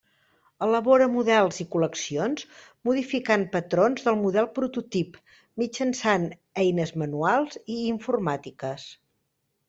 [0.65, 2.45] Elabora models i col·leccions
[2.89, 5.19] modificant patrons del model prototip
[5.63, 6.25] mitjançant
[6.63, 8.87] eines manuals i informàtiques.